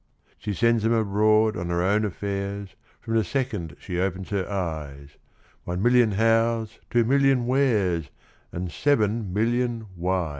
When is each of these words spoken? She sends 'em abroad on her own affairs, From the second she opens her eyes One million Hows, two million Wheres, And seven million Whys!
She 0.39 0.55
sends 0.55 0.83
'em 0.83 0.93
abroad 0.93 1.55
on 1.55 1.67
her 1.69 1.83
own 1.83 2.05
affairs, 2.05 2.75
From 3.01 3.13
the 3.13 3.23
second 3.23 3.75
she 3.79 3.99
opens 3.99 4.29
her 4.31 4.49
eyes 4.49 5.09
One 5.63 5.79
million 5.83 6.13
Hows, 6.13 6.79
two 6.89 7.03
million 7.05 7.45
Wheres, 7.45 8.09
And 8.51 8.71
seven 8.71 9.31
million 9.31 9.81
Whys! 9.95 10.29